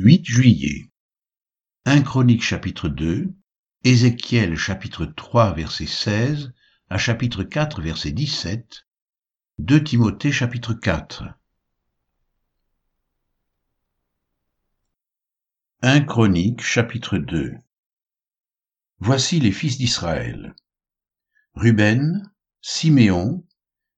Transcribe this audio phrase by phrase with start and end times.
[0.00, 0.92] 8 juillet.
[1.84, 3.34] 1 Chronique chapitre 2,
[3.82, 6.52] Ézéchiel chapitre 3 verset 16
[6.88, 8.86] à chapitre 4 verset 17,
[9.58, 11.24] 2 Timothée chapitre 4.
[15.82, 17.54] 1 Chronique chapitre 2
[19.00, 20.54] Voici les fils d'Israël.
[21.54, 22.30] Ruben,
[22.60, 23.44] Siméon,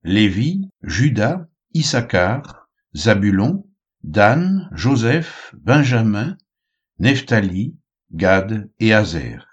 [0.03, 3.70] Lévi, Judas, Issachar, Zabulon,
[4.03, 6.39] Dan, Joseph, Benjamin,
[6.99, 7.77] Nephtali,
[8.13, 9.47] Gad et Azer.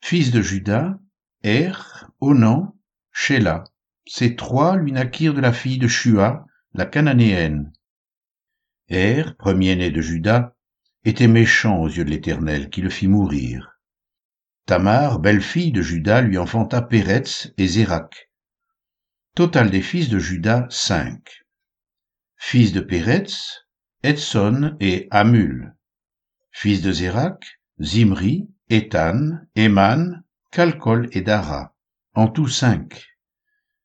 [0.00, 0.98] Fils de Judas,
[1.44, 1.74] Er,
[2.20, 2.74] Onan,
[3.12, 3.64] Sheila.
[4.06, 7.70] Ces trois lui naquirent de la fille de Shua, la cananéenne.
[8.88, 10.56] Er, premier-né de Judas,
[11.04, 13.78] était méchant aux yeux de l'Éternel, qui le fit mourir.
[14.64, 18.30] Tamar, belle-fille de Judas, lui enfanta Péretz et Zérak.
[19.34, 21.44] Total des fils de Judas, cinq
[22.50, 23.66] fils de Péretz,
[24.02, 25.76] Edson et Amul,
[26.50, 31.76] fils de Zérak, Zimri, Ethan, Eman, Kalkol et Dara,
[32.14, 33.04] en tout cinq,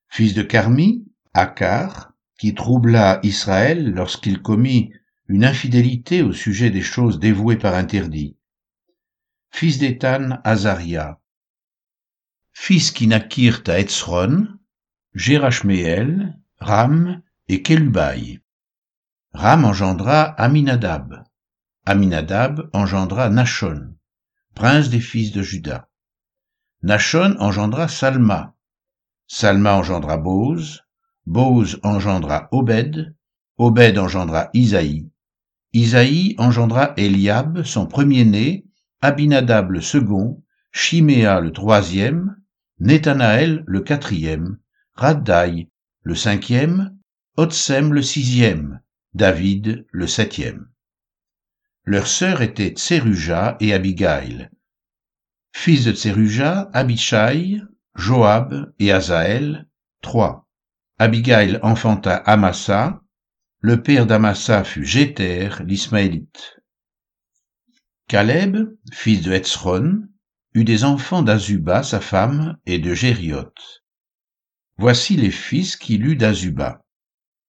[0.07, 4.93] fils de Carmi, Akar, qui troubla Israël lorsqu'il commit
[5.27, 8.37] une infidélité au sujet des choses dévouées par interdit,
[9.51, 11.19] fils d'Ethan, Azaria,
[12.53, 14.47] fils qui naquirent à Etzron,
[15.13, 18.39] Gérachméel, Ram et Kelubaï.
[19.35, 21.23] Ram engendra Aminadab.
[21.87, 23.95] Aminadab engendra Nachon,
[24.53, 25.89] prince des fils de Juda.
[26.83, 28.53] Nachon engendra Salma.
[29.27, 30.83] Salma engendra Boz.
[31.25, 33.15] Boz engendra Obed.
[33.57, 35.09] Obed engendra Isaïe.
[35.73, 38.65] Isaïe engendra Eliab, son premier-né,
[39.01, 42.35] Abinadab le second, Chiméa le troisième,
[42.79, 44.59] Néthanaël le quatrième,
[44.93, 45.69] Raddaï
[46.03, 46.95] le cinquième,
[47.35, 48.82] Otsem le sixième,
[49.13, 50.69] David le septième.
[51.85, 54.49] Leur sœur était Tseruja et Abigail.
[55.51, 57.61] Fils de Tseruja, Abishai,
[57.95, 59.67] Joab et Azaël,
[60.01, 60.49] trois.
[60.97, 63.01] Abigail enfanta Amasa,
[63.59, 66.59] le père d'Amasa fut Jéter, l'Ismaélite.
[68.07, 68.57] Caleb,
[68.91, 70.07] fils de Hetzron,
[70.55, 73.83] eut des enfants d'Azuba, sa femme, et de Gérioth.
[74.77, 76.83] Voici les fils qu'il eut d'Azuba.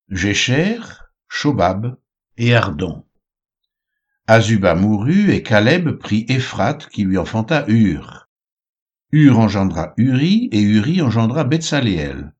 [0.08, 0.78] Jécher,
[1.36, 1.96] Shobab
[2.36, 3.04] et Ardon.
[4.28, 8.28] Azuba mourut et Caleb prit Ephrate qui lui enfanta Hur.
[9.10, 12.32] Hur engendra Uri et Uri engendra Betsaléel.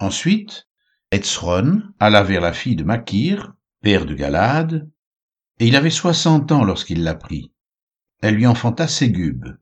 [0.00, 0.66] Ensuite,
[1.12, 4.90] Etzron alla vers la fille de Makir, père de Galade,
[5.60, 7.52] et il avait soixante ans lorsqu'il la prit.
[8.22, 9.56] Elle lui enfanta Ségub.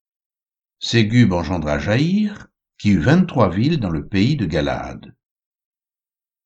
[0.78, 2.48] Ségub engendra Jaïr,
[2.78, 5.14] qui eut vingt-trois villes dans le pays de Galade.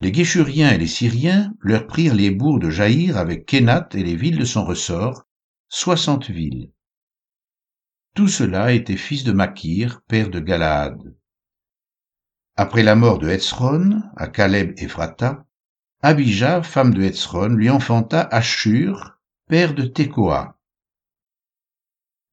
[0.01, 4.15] Les Guéchuriens et les Syriens leur prirent les bourgs de Jaïr avec Kénat et les
[4.15, 5.25] villes de son ressort,
[5.67, 6.71] soixante villes.
[8.15, 11.15] Tout cela était fils de Makir, père de Galaad.
[12.55, 15.45] Après la mort de Hetzron, à Caleb Ephrata,
[16.01, 20.57] Abijah, femme de Hetzron, lui enfanta Ashur, père de Tekoa.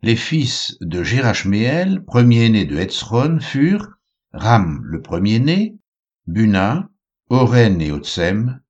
[0.03, 3.99] Les fils de Gérachméel, premier-né de Hetzron, furent
[4.33, 5.77] Ram, le premier-né,
[6.29, 6.89] Buna,
[7.29, 8.61] Oren et Otsem,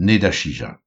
[0.00, 0.80] nés d'Achija.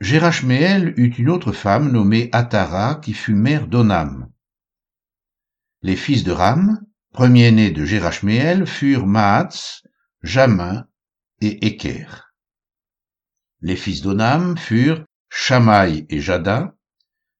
[0.00, 4.28] Gérachméel eut une autre femme nommée Atara qui fut mère d'Onam.
[5.82, 9.82] Les fils de Ram, premier-nés de Gérachméel, furent Maats,
[10.24, 10.88] Jamin
[11.40, 12.32] et Eker.
[13.60, 16.74] Les fils d'Onam furent Shamaï et Jada,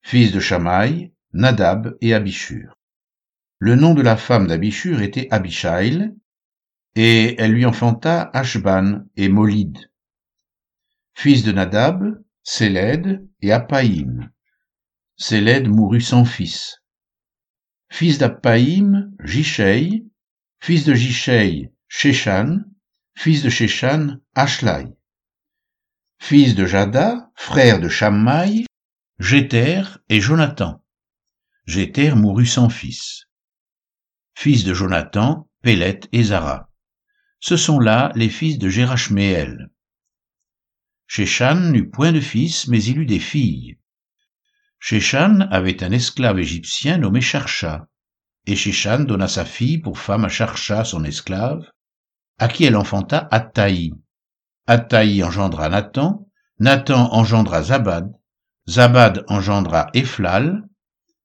[0.01, 2.77] fils de Shamaï, Nadab et Abishur.
[3.57, 6.15] Le nom de la femme d'Abishur était Abishaïl,
[7.01, 9.89] et elle lui enfanta Ashban et Molid.
[11.13, 14.29] Fils de Nadab, Séled et Apaïm.
[15.15, 16.83] Séled mourut sans fils.
[17.89, 20.09] Fils d'Apaïm, Jishei,
[20.59, 22.65] fils de Jishei, Shechan,
[23.15, 24.87] fils de Shechan, Ashlai.
[26.19, 28.65] Fils de Jada, frère de Shammai,
[29.19, 30.83] Jéter et Jonathan.
[31.65, 33.29] Jéter mourut sans fils.
[34.35, 36.68] Fils de Jonathan, Pélet et Zara.
[37.39, 39.69] Ce sont là les fils de Gérachméel.
[41.07, 43.79] Shechan n'eut point de fils, mais il eut des filles.
[44.79, 47.87] Shechan avait un esclave égyptien nommé Charcha,
[48.45, 51.65] et Shechan donna sa fille pour femme à Charcha, son esclave,
[52.37, 53.93] à qui elle enfanta Attaï.
[54.67, 56.27] Attaï engendra Nathan,
[56.59, 58.11] Nathan engendra Zabad,
[58.67, 60.67] Zabad engendra Ephlal,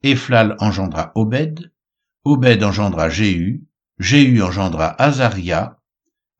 [0.02, 1.72] Ephlal engendra Obed,
[2.25, 3.64] Obed engendra Jéhu,
[3.99, 5.78] Jéhu engendra Azaria,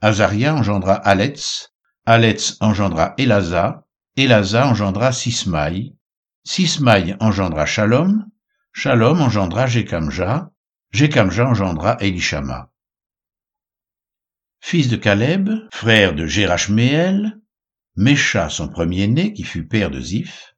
[0.05, 1.71] Azaria engendra Aletz,
[2.05, 3.87] Aletz engendra Elaza,
[4.19, 5.97] Elasa engendra Sismaï,
[6.45, 8.31] Sismaï engendra Shalom,
[8.75, 10.51] Shalom engendra Jekamja,
[10.93, 12.71] Jekamja engendra Elishama.
[14.61, 17.41] Fils de Caleb, frère de Gérachméel,
[17.97, 20.55] Mécha son premier-né qui fut père de Ziph,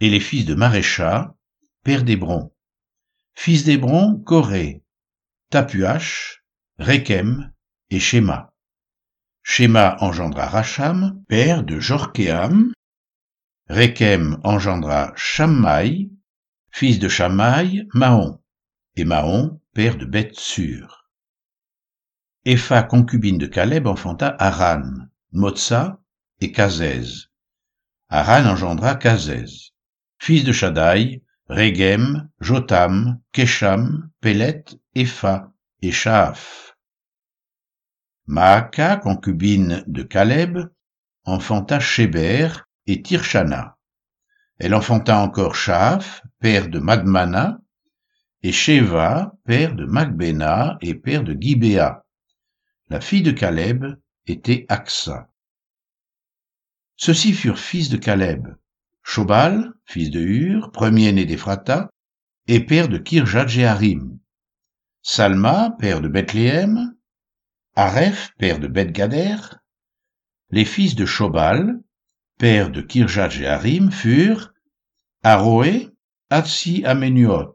[0.00, 1.36] et les fils de Marécha,
[1.84, 2.50] père d'Hébron.
[3.36, 4.82] Fils d'Hébron, Corée,
[5.50, 6.42] Tapuach,
[6.80, 7.52] Rekem
[7.90, 8.52] et Shema.
[9.50, 12.74] Shema engendra Racham, père de Jorkeam.
[13.70, 16.10] Rekem engendra Shammai,
[16.70, 18.40] fils de Shammai, Mahon,
[18.94, 21.08] et Mahon, père de Beth-Sur.
[22.44, 25.98] Epha, concubine de Caleb, enfanta Haran, Motsa
[26.42, 27.30] et Kazez.
[28.10, 29.72] Haran engendra Kazez,
[30.18, 36.76] fils de Shaddai, Regem, Jotam, Kesham, Pelet, Epha et Shaaf.
[38.30, 40.58] Maaka, concubine de Caleb,
[41.24, 43.78] enfanta Sheber et Tirshana.
[44.58, 47.58] Elle enfanta encore Shaaf, père de Madmana,
[48.42, 52.04] et Sheva, père de Magbena et père de Gibéa.
[52.90, 53.86] La fille de Caleb
[54.26, 55.30] était Aksa.
[56.96, 58.46] Ceux-ci furent fils de Caleb,
[59.02, 61.88] Shobal, fils de Hur, premier-né d'Ephrata,
[62.46, 64.18] et père de Kirjat Jeharim.
[65.00, 66.94] Salma, père de Bethléem,
[67.80, 69.36] Aref, père de Beth-Gader.
[70.50, 71.78] Les fils de Shobal,
[72.36, 74.52] père de Kirjat Jeharim, furent
[75.22, 75.88] Aroé,
[76.28, 77.54] Atsi Amenuot.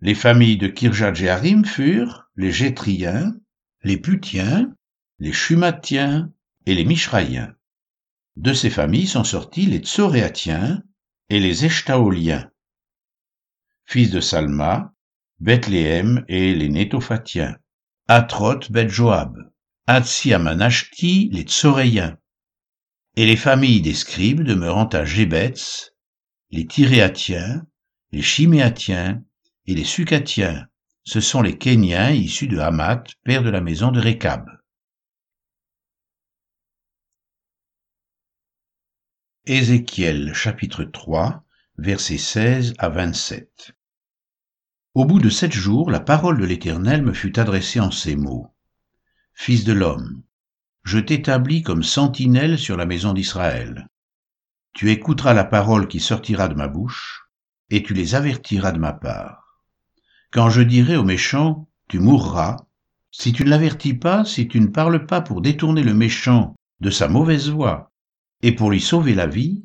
[0.00, 3.34] Les familles de Kirjat Jeharim furent les Jétriens,
[3.82, 4.72] les Putiens,
[5.18, 6.32] les Shumatiens
[6.64, 7.56] et les Mishraïens.
[8.36, 10.84] De ces familles sont sortis les Tsoréatiens
[11.30, 12.48] et les Eshtaoliens.
[13.86, 14.94] Fils de Salma,
[15.40, 17.56] Bethléem et les Nétophatiens,
[18.10, 19.36] Atrot Bet-Joab,
[19.86, 22.16] Amanashti, les Tsoréiens,
[23.16, 25.94] et les familles des scribes demeurant à Jébetz,
[26.50, 27.66] les Tyréatiens,
[28.12, 29.22] les Chiméatiens
[29.66, 30.68] et les Sucatiens,
[31.04, 34.46] ce sont les Kéniens issus de Hamath, père de la maison de Récab.
[39.44, 41.44] Ézéchiel chapitre 3
[41.76, 43.77] versets 16 à 27
[44.94, 48.54] Au bout de sept jours, la parole de l'Éternel me fut adressée en ces mots.
[49.34, 50.22] Fils de l'homme,
[50.82, 53.88] je t'établis comme sentinelle sur la maison d'Israël.
[54.72, 57.28] Tu écouteras la parole qui sortira de ma bouche,
[57.68, 59.62] et tu les avertiras de ma part.
[60.30, 62.56] Quand je dirai aux méchants, tu mourras,
[63.10, 66.90] si tu ne l'avertis pas, si tu ne parles pas pour détourner le méchant de
[66.90, 67.92] sa mauvaise voie,
[68.42, 69.62] et pour lui sauver la vie,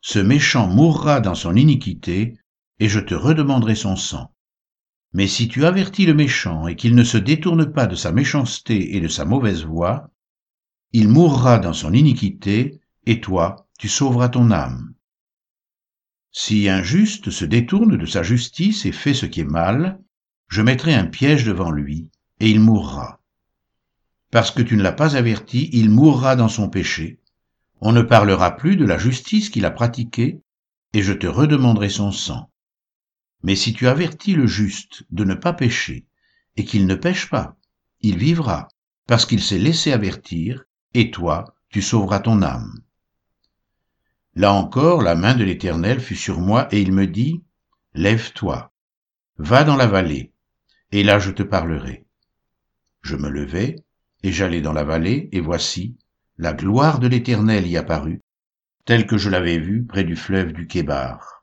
[0.00, 2.38] ce méchant mourra dans son iniquité,
[2.78, 4.32] et je te redemanderai son sang.
[5.12, 8.96] Mais si tu avertis le méchant et qu'il ne se détourne pas de sa méchanceté
[8.96, 10.10] et de sa mauvaise voie,
[10.92, 14.94] il mourra dans son iniquité, et toi, tu sauveras ton âme.
[16.32, 20.00] Si un juste se détourne de sa justice et fait ce qui est mal,
[20.48, 23.20] je mettrai un piège devant lui, et il mourra.
[24.30, 27.20] Parce que tu ne l'as pas averti, il mourra dans son péché,
[27.80, 30.42] on ne parlera plus de la justice qu'il a pratiquée,
[30.92, 32.49] et je te redemanderai son sang.
[33.42, 36.06] Mais si tu avertis le juste de ne pas pécher,
[36.56, 37.56] et qu'il ne pêche pas,
[38.00, 38.68] il vivra,
[39.06, 40.64] parce qu'il s'est laissé avertir,
[40.94, 42.82] et toi, tu sauveras ton âme.
[44.34, 47.42] Là encore, la main de l'Éternel fut sur moi, et il me dit,
[47.94, 48.72] Lève-toi,
[49.38, 50.32] va dans la vallée,
[50.92, 52.06] et là je te parlerai.
[53.02, 53.76] Je me levai,
[54.22, 55.96] et j'allai dans la vallée, et voici,
[56.38, 58.20] la gloire de l'Éternel y apparut,
[58.84, 61.39] telle que je l'avais vue près du fleuve du Kébar.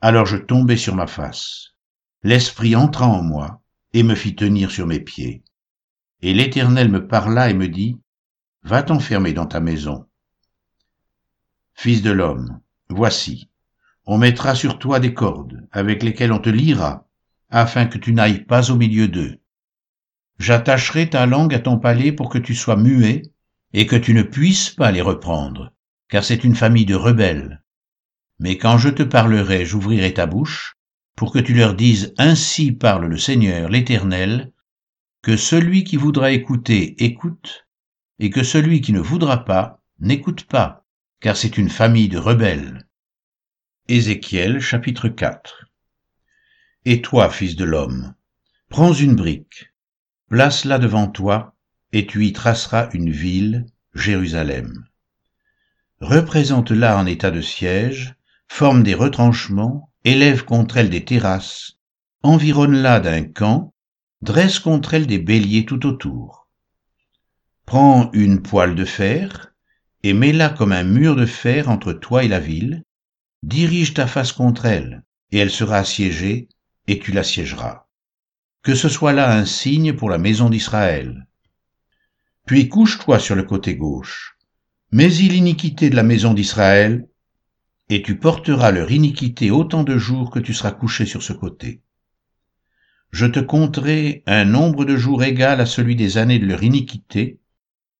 [0.00, 1.74] Alors je tombai sur ma face.
[2.22, 3.60] L'Esprit entra en moi
[3.92, 5.42] et me fit tenir sur mes pieds.
[6.22, 7.98] Et l'Éternel me parla et me dit,
[8.62, 10.06] Va t'enfermer dans ta maison.
[11.74, 13.50] Fils de l'homme, voici,
[14.04, 17.08] on mettra sur toi des cordes avec lesquelles on te liera,
[17.50, 19.40] afin que tu n'ailles pas au milieu d'eux.
[20.38, 23.22] J'attacherai ta langue à ton palais pour que tu sois muet
[23.72, 25.72] et que tu ne puisses pas les reprendre,
[26.08, 27.62] car c'est une famille de rebelles.
[28.38, 30.76] Mais quand je te parlerai, j'ouvrirai ta bouche,
[31.16, 34.52] pour que tu leur dises Ainsi parle le Seigneur l'Éternel,
[35.22, 37.66] que celui qui voudra écouter écoute,
[38.20, 40.86] et que celui qui ne voudra pas n'écoute pas,
[41.20, 42.86] car c'est une famille de rebelles.
[43.88, 45.66] Ézéchiel chapitre 4
[46.84, 48.14] Et toi, fils de l'homme,
[48.68, 49.72] prends une brique,
[50.28, 51.56] place-la devant toi,
[51.92, 54.84] et tu y traceras une ville, Jérusalem.
[56.00, 58.14] Représente-la en état de siège,
[58.48, 61.74] forme des retranchements, élève contre elle des terrasses,
[62.22, 63.74] environne-la d'un camp,
[64.22, 66.48] dresse contre elle des béliers tout autour.
[67.66, 69.54] Prends une poêle de fer,
[70.02, 72.84] et mets-la comme un mur de fer entre toi et la ville,
[73.42, 76.48] dirige ta face contre elle, et elle sera assiégée,
[76.86, 77.86] et tu l'assiégeras.
[78.62, 81.26] Que ce soit là un signe pour la maison d'Israël.
[82.46, 84.36] Puis couche-toi sur le côté gauche,
[84.90, 87.07] mets-y l'iniquité de la maison d'Israël,
[87.88, 91.82] et tu porteras leur iniquité autant de jours que tu seras couché sur ce côté.
[93.10, 97.40] Je te compterai un nombre de jours égal à celui des années de leur iniquité,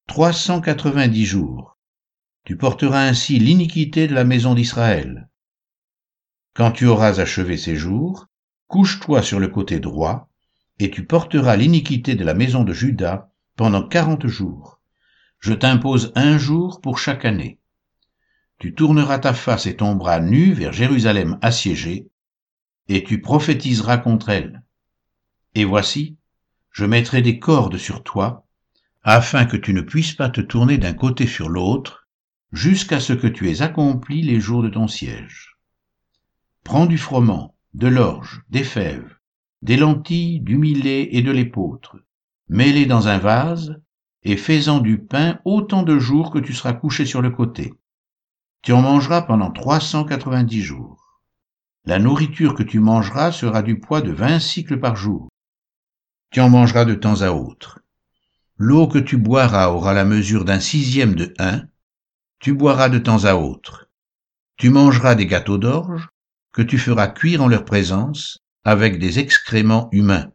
[0.07, 1.79] trois cent quatre-vingt-dix jours.
[2.45, 5.29] Tu porteras ainsi l'iniquité de la maison d'Israël.
[6.55, 8.27] Quand tu auras achevé ces jours,
[8.67, 10.29] couche-toi sur le côté droit,
[10.79, 14.81] et tu porteras l'iniquité de la maison de Juda pendant quarante jours.
[15.41, 17.59] Je t'impose un jour pour chaque année.
[18.59, 22.09] Tu tourneras ta face et ton bras nu vers Jérusalem assiégée,
[22.89, 24.63] et tu prophétiseras contre elle.
[25.55, 26.17] Et voici,
[26.73, 28.47] je mettrai des cordes sur toi,
[29.03, 32.09] afin que tu ne puisses pas te tourner d'un côté sur l'autre,
[32.53, 35.57] jusqu'à ce que tu aies accompli les jours de ton siège.
[36.65, 39.17] Prends du froment, de l'orge, des fèves,
[39.63, 41.97] des lentilles, du millet et de l'épeautre,
[42.49, 43.81] mets-les dans un vase,
[44.25, 47.73] et fais-en du pain autant de jours que tu seras couché sur le côté.
[48.63, 51.23] Tu en mangeras pendant trois cent quatre-vingt-dix jours.
[51.85, 55.29] La nourriture que tu mangeras sera du poids de vingt cycles par jour.
[56.31, 57.81] Tu en mangeras de temps à autre.
[58.57, 61.63] L'eau que tu boiras aura la mesure d'un sixième de un.
[62.41, 63.89] Tu boiras de temps à autre.
[64.57, 66.09] Tu mangeras des gâteaux d'orge
[66.53, 70.33] que tu feras cuire en leur présence avec des excréments humains.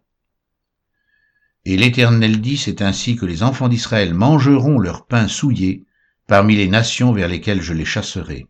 [1.65, 5.85] Et l'Éternel dit, c'est ainsi que les enfants d'Israël mangeront leur pain souillé
[6.27, 8.47] parmi les nations vers lesquelles je les chasserai.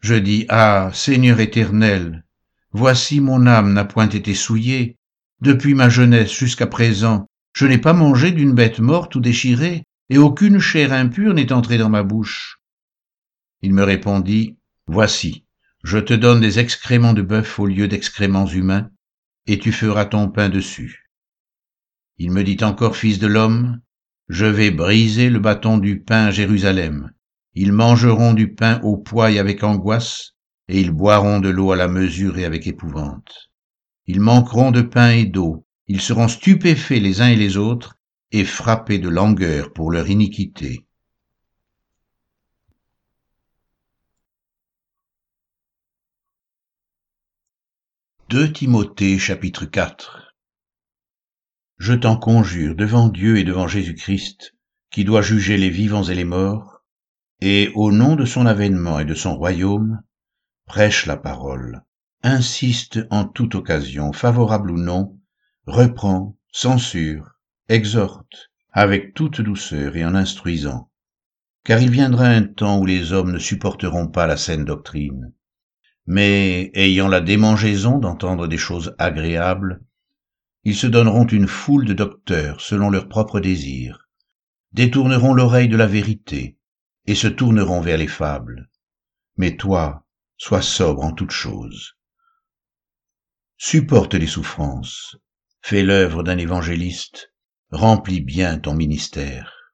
[0.00, 2.24] Je dis, Ah, Seigneur éternel,
[2.72, 4.96] voici mon âme n'a point été souillée,
[5.40, 10.18] depuis ma jeunesse jusqu'à présent, je n'ai pas mangé d'une bête morte ou déchirée, et
[10.18, 12.60] aucune chair impure n'est entrée dans ma bouche.
[13.62, 15.44] Il me répondit, Voici,
[15.82, 18.90] je te donne des excréments de bœuf au lieu d'excréments humains,
[19.46, 21.10] et tu feras ton pain dessus.
[22.18, 23.80] Il me dit encore, Fils de l'homme,
[24.28, 27.12] je vais briser le bâton du pain à Jérusalem.
[27.54, 30.32] Ils mangeront du pain au poids avec angoisse,
[30.68, 33.50] et ils boiront de l'eau à la mesure et avec épouvante.
[34.06, 37.96] Ils manqueront de pain et d'eau, ils seront stupéfaits les uns et les autres,
[38.32, 40.84] et frappés de langueur pour leur iniquité.
[48.28, 50.25] 2 Timothée chapitre 4
[51.78, 54.54] Je t'en conjure devant Dieu et devant Jésus-Christ,
[54.90, 56.82] qui doit juger les vivants et les morts,
[57.40, 60.00] et au nom de son avènement et de son royaume,
[60.64, 61.82] prêche la parole,
[62.22, 65.18] insiste en toute occasion, favorable ou non,
[65.66, 70.90] reprend, censure, exhorte, avec toute douceur et en instruisant.
[71.62, 75.32] Car il viendra un temps où les hommes ne supporteront pas la saine doctrine,
[76.06, 79.82] mais ayant la démangeaison d'entendre des choses agréables,
[80.66, 84.08] ils se donneront une foule de docteurs selon leurs propres désirs,
[84.72, 86.58] détourneront l'oreille de la vérité,
[87.06, 88.68] et se tourneront vers les fables.
[89.36, 90.04] Mais toi,
[90.36, 91.96] sois sobre en toutes choses.
[93.56, 95.16] Supporte les souffrances,
[95.60, 97.32] fais l'œuvre d'un évangéliste,
[97.70, 99.72] remplis bien ton ministère.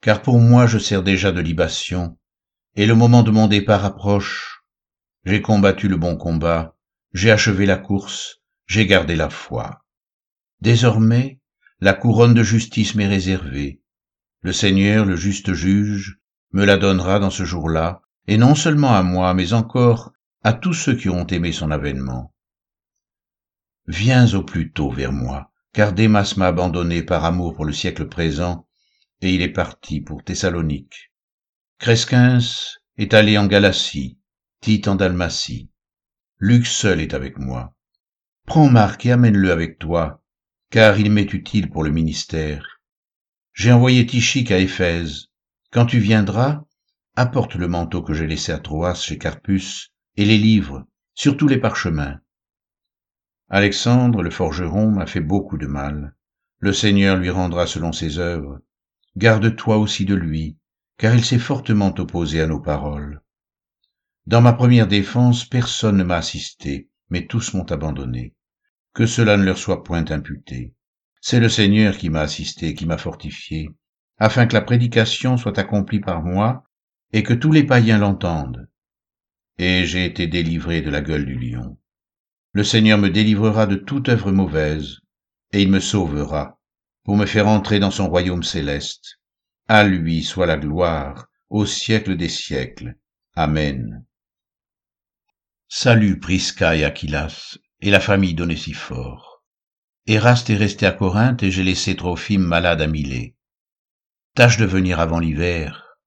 [0.00, 2.18] Car pour moi je sers déjà de libation,
[2.74, 4.64] et le moment de mon départ approche,
[5.24, 6.76] j'ai combattu le bon combat,
[7.12, 8.38] j'ai achevé la course,
[8.68, 9.84] j'ai gardé la foi.
[10.60, 11.40] Désormais,
[11.80, 13.82] la couronne de justice m'est réservée.
[14.42, 16.18] Le Seigneur, le juste juge,
[16.52, 20.74] me la donnera dans ce jour-là, et non seulement à moi, mais encore à tous
[20.74, 22.34] ceux qui ont aimé son avènement.
[23.86, 28.06] Viens au plus tôt vers moi, car Démas m'a abandonné par amour pour le siècle
[28.06, 28.68] présent,
[29.22, 31.12] et il est parti pour Thessalonique.
[31.78, 34.18] Cresquens est allé en Galatie,
[34.60, 35.70] Tite en Dalmatie.
[36.38, 37.77] Luc seul est avec moi.
[38.48, 40.22] Prends Marc et amène-le avec toi,
[40.70, 42.80] car il m'est utile pour le ministère.
[43.52, 45.26] J'ai envoyé Tichique à Éphèse.
[45.70, 46.64] Quand tu viendras,
[47.14, 51.58] apporte le manteau que j'ai laissé à Troas chez Carpus, et les livres, surtout les
[51.58, 52.20] parchemins.
[53.50, 56.16] Alexandre, le forgeron, m'a fait beaucoup de mal.
[56.58, 58.60] Le Seigneur lui rendra selon ses œuvres.
[59.18, 60.56] Garde-toi aussi de lui,
[60.96, 63.20] car il s'est fortement opposé à nos paroles.
[64.26, 68.34] Dans ma première défense, personne ne m'a assisté, mais tous m'ont abandonné.
[68.94, 70.74] Que cela ne leur soit point imputé.
[71.20, 73.70] C'est le Seigneur qui m'a assisté, qui m'a fortifié,
[74.18, 76.64] afin que la prédication soit accomplie par moi,
[77.12, 78.68] et que tous les païens l'entendent.
[79.58, 81.78] Et j'ai été délivré de la gueule du lion.
[82.52, 84.98] Le Seigneur me délivrera de toute œuvre mauvaise,
[85.52, 86.58] et il me sauvera,
[87.04, 89.18] pour me faire entrer dans son royaume céleste,
[89.68, 92.96] À lui soit la gloire, au siècle des siècles.
[93.34, 94.04] Amen.
[95.68, 99.42] Salut Prisca et Aquilas, et la famille d'Onésiphore.
[100.06, 103.34] Eraste est resté à Corinthe et j'ai laissé Trophime malade à Milet.
[104.34, 105.98] Tâche de venir avant l'hiver.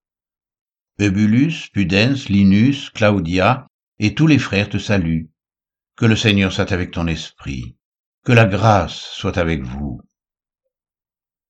[0.99, 3.67] Eubulus, Pudens, Linus, Claudia
[3.99, 5.29] et tous les frères te saluent.
[5.95, 7.75] Que le Seigneur soit avec ton esprit.
[8.23, 10.01] Que la grâce soit avec vous.